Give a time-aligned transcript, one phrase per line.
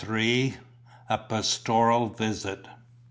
[1.11, 2.65] A PASTORAL VISIT.